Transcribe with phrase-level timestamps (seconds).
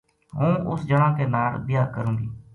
[0.35, 2.27] ہوں اس جنا کے ناڑ بیاہ کروں گی